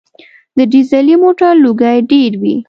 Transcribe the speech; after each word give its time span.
د 0.57 0.59
ډیزلي 0.71 1.15
موټر 1.23 1.51
لوګی 1.65 1.97
ډېر 2.11 2.31
وي. 2.41 2.55